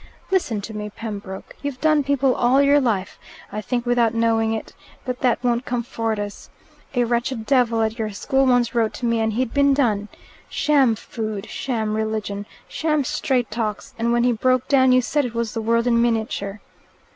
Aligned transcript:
Listen 0.31 0.61
to 0.61 0.73
me, 0.75 0.89
Pembroke. 0.89 1.55
You've 1.61 1.79
done 1.79 2.03
people 2.03 2.33
all 2.33 2.59
your 2.59 2.81
life 2.81 3.19
I 3.51 3.61
think 3.61 3.85
without 3.85 4.15
knowing 4.15 4.51
it, 4.51 4.73
but 5.05 5.19
that 5.19 5.43
won't 5.43 5.63
comfort 5.63 6.17
us. 6.17 6.49
A 6.95 7.03
wretched 7.03 7.45
devil 7.45 7.83
at 7.83 7.99
your 7.99 8.09
school 8.09 8.47
once 8.47 8.73
wrote 8.73 8.95
to 8.95 9.05
me, 9.05 9.19
and 9.19 9.33
he'd 9.33 9.53
been 9.53 9.75
done. 9.75 10.07
Sham 10.49 10.95
food, 10.95 11.47
sham 11.51 11.93
religion, 11.93 12.47
sham 12.67 13.03
straight 13.03 13.51
talks 13.51 13.93
and 13.99 14.11
when 14.11 14.23
he 14.23 14.31
broke 14.31 14.67
down, 14.67 14.91
you 14.91 15.03
said 15.03 15.23
it 15.23 15.35
was 15.35 15.53
the 15.53 15.61
world 15.61 15.85
in 15.85 16.01
miniature." 16.01 16.61